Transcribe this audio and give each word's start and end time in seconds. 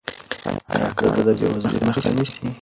آیا 0.73 0.87
کار 0.99 1.15
د 1.27 1.29
بې 1.39 1.47
وزلۍ 1.53 1.79
مخه 1.87 2.09
نیسي؟ 2.15 2.43